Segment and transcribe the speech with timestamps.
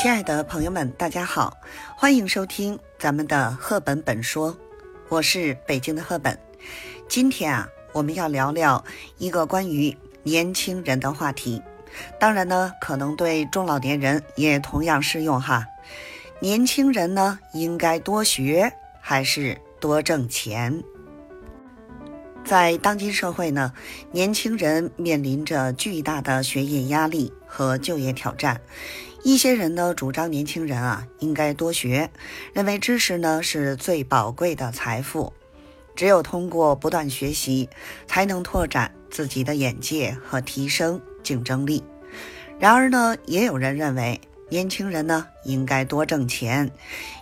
[0.00, 1.58] 亲爱的朋友们，大家好，
[1.96, 4.56] 欢迎收听咱们的赫本本说，
[5.08, 6.38] 我是北京的赫本。
[7.08, 8.84] 今天啊，我们要聊聊
[9.16, 11.60] 一个关于年轻人的话题，
[12.20, 15.66] 当然呢，可能对中老年人也同样适用哈。
[16.38, 20.80] 年轻人呢，应该多学还是多挣钱？
[22.44, 23.72] 在当今社会呢，
[24.12, 28.60] 年轻人面临着巨大的学业压力和就业挑战。
[29.24, 32.10] 一些人呢主张年轻人啊应该多学，
[32.52, 35.32] 认为知识呢是最宝贵的财富，
[35.96, 37.68] 只有通过不断学习，
[38.06, 41.82] 才能拓展自己的眼界和提升竞争力。
[42.58, 46.70] 然而呢，也有人认为年轻人呢应该多挣钱，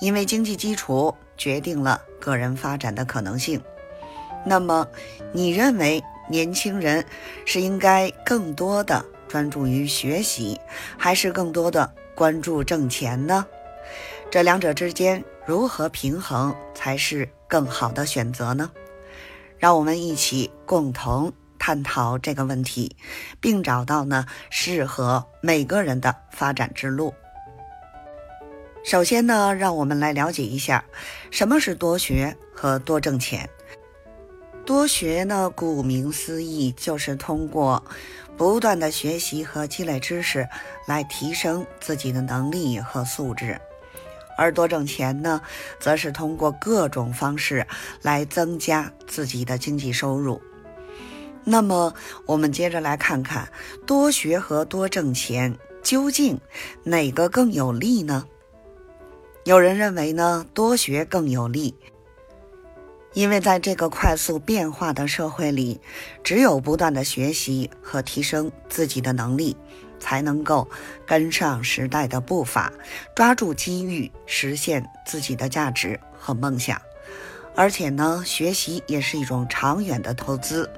[0.00, 3.60] 因为经济基础决定了个人发展的可能性。
[4.46, 4.86] 那么，
[5.32, 7.04] 你认为年轻人
[7.44, 10.58] 是应该更多的专注于学习，
[10.96, 13.46] 还是更多的关注挣钱呢？
[14.30, 18.70] 这两者之间如何平衡才是更好的选择呢？
[19.58, 22.96] 让我们一起共同探讨这个问题，
[23.40, 27.12] 并找到呢适合每个人的发展之路。
[28.84, 30.84] 首先呢，让我们来了解一下
[31.30, 33.48] 什么是多学和多挣钱。
[34.64, 37.82] 多学呢，顾名思义，就是通过
[38.38, 40.48] 不断的学习和积累知识，
[40.86, 43.58] 来提升自己的能力和素质；
[44.36, 45.40] 而多挣钱呢，
[45.80, 47.66] 则是通过各种方式
[48.00, 50.40] 来增加自己的经济收入。
[51.42, 51.92] 那么，
[52.26, 53.50] 我们接着来看看
[53.84, 56.40] 多学和多挣钱究竟
[56.84, 58.24] 哪个更有利呢？
[59.42, 61.74] 有人认为呢，多学更有利。
[63.18, 65.80] 因为在这个快速变化的社会里，
[66.22, 69.56] 只有不断的学习和提升自己的能力，
[69.98, 70.68] 才能够
[71.04, 72.72] 跟上时代的步伐，
[73.16, 76.80] 抓住机遇，实现自己的价值和梦想。
[77.56, 80.70] 而且呢，学习也是一种长远的投资，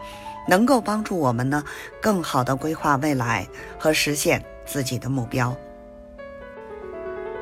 [0.48, 1.62] 能够帮助我们呢
[2.00, 3.46] 更好的规划未来
[3.78, 5.54] 和实现自己的目标。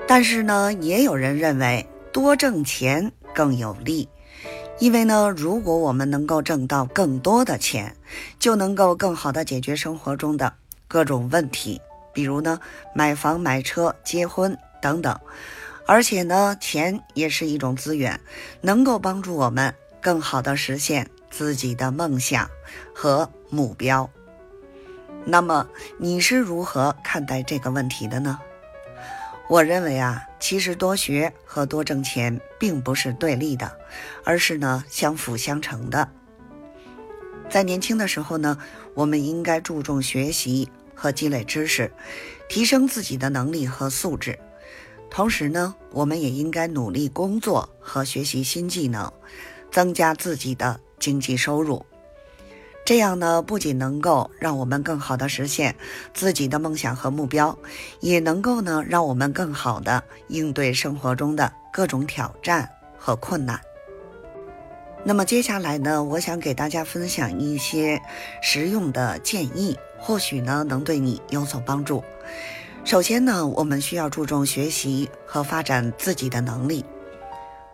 [0.08, 4.08] 但是呢，也有人认为多挣钱更有利。
[4.80, 7.96] 因为呢，如果我们能够挣到更多的钱，
[8.38, 10.54] 就能够更好的解决生活中的
[10.86, 11.80] 各种问题，
[12.12, 12.60] 比如呢，
[12.94, 15.18] 买房、买车、结婚等等。
[15.84, 18.20] 而且呢，钱也是一种资源，
[18.60, 22.48] 能够帮助我们更好的实现自己的梦想
[22.94, 24.08] 和目标。
[25.24, 25.66] 那么，
[25.98, 28.38] 你是如何看待这个问题的呢？
[29.48, 33.78] 我认为啊，其实多学和多挣钱并不是对立的，
[34.22, 36.06] 而是呢相辅相成的。
[37.48, 38.58] 在年轻的时候呢，
[38.92, 41.91] 我们应该注重学习和积累知识，
[42.47, 44.38] 提升自己的能力和素质。
[45.08, 49.10] 同时呢，我们也应该努力工作和学习新技能，
[49.72, 51.87] 增加自己的经济收入。
[52.88, 55.76] 这样呢，不仅能够让我们更好的实现
[56.15, 57.59] 自己的梦想和目标，
[58.00, 62.66] 也能够呢，让我们更好的应对生活中的各种挑战
[62.97, 63.60] 和困难。
[65.04, 68.00] 那么接下来呢，我想给大家分享一些
[68.41, 72.03] 实用的建议，或许呢，能对你有所帮助。
[72.84, 76.82] 首先呢，我们需要注重学习和发展自己的能力。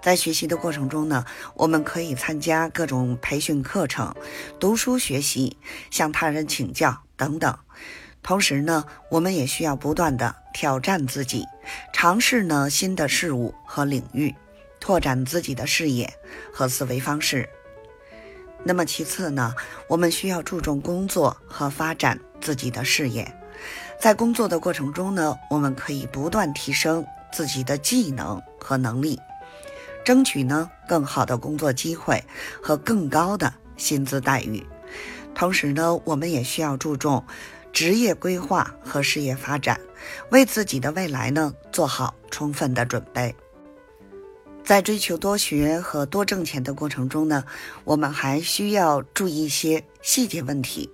[0.04, 4.14] 在学习的过程中呢，我们可以参加各种培训课程、
[4.60, 5.56] 读书学习、
[5.90, 7.58] 向他人请教等等。
[8.22, 11.46] 同时呢，我们也需要不断的挑战自己，
[11.90, 14.34] 尝试呢新的事物和领域，
[14.78, 16.12] 拓展自己的视野
[16.52, 17.48] 和思维方式。
[18.62, 19.54] 那么其次呢，
[19.88, 23.34] 我们需要注重工作和发展自己的事业。
[23.98, 29.18] 在工作的过程中呢，我们可以不断提升自己的技能和能力。
[30.04, 32.22] 争取呢更好的工作机会
[32.62, 34.64] 和更高的薪资待遇，
[35.34, 37.24] 同时呢，我们也需要注重
[37.72, 39.80] 职业规划和事业发展，
[40.30, 43.34] 为自己的未来呢做好充分的准备。
[44.62, 47.44] 在追求多学和多挣钱的过程中呢，
[47.84, 50.88] 我们还需要注意一些细节问题，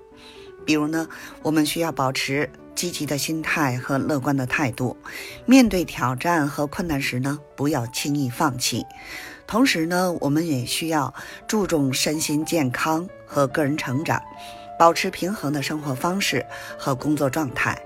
[0.64, 1.08] 比如呢，
[1.42, 2.50] 我们需要保持。
[2.76, 4.96] 积极的心态和乐观的态度，
[5.44, 8.86] 面对挑战和困难时呢，不要轻易放弃。
[9.46, 11.12] 同时呢，我们也需要
[11.46, 14.22] 注重身心健康和个人成长，
[14.78, 16.46] 保持平衡的生活方式
[16.78, 17.78] 和工作状态。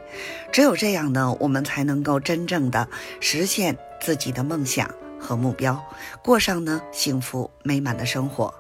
[0.52, 2.86] 只有这样呢，我们才能够真正的
[3.18, 4.88] 实现自己的梦想
[5.18, 5.82] 和目标，
[6.22, 8.54] 过上呢幸福美满的生活。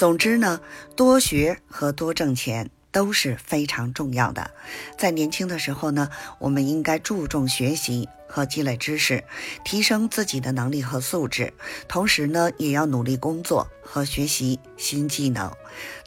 [0.00, 0.62] 总之呢，
[0.96, 2.70] 多学和多挣钱。
[2.92, 4.50] 都是非常重要的。
[4.98, 6.10] 在年轻的时候呢，
[6.40, 9.22] 我们应该注重学习和积累知识，
[9.64, 11.52] 提升自己的能力和素质，
[11.86, 15.52] 同时呢，也要努力工作和学习新技能，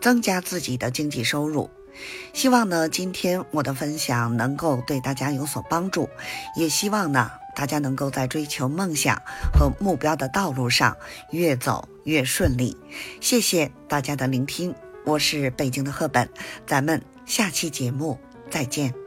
[0.01, 1.69] 增加自己的经济收入。
[2.33, 6.09] 希望呢，今天我的分享能够对大家有所帮助，
[6.57, 9.21] 也希望呢，大家能够在追求梦想
[9.53, 10.95] 和目标的道路上
[11.31, 12.77] 越走越顺利。
[13.21, 14.73] 谢谢大家的聆听，
[15.05, 16.29] 我是北京的赫本，
[16.65, 18.17] 咱们下期节目
[18.49, 19.02] 再见。